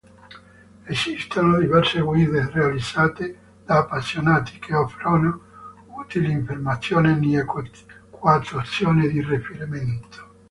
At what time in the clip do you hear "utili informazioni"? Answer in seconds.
5.99-7.37